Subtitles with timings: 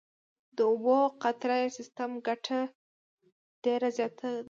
[0.55, 2.59] د اوبو د قطرهیي سیستم ګټه
[3.63, 4.39] ډېره زیاته ده.